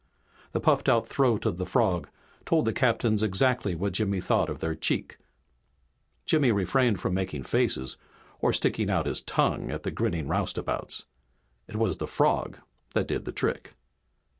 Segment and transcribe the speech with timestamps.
[0.53, 2.09] The puffed out throat of the frog
[2.43, 5.19] told the captains exactly what Jimmy thought of their cheek.
[6.25, 7.97] Jimmy refrained from making faces,
[8.39, 11.05] or sticking out his tongue at the grinning roustabouts.
[11.67, 12.57] It was the frog
[12.95, 13.75] that did the trick.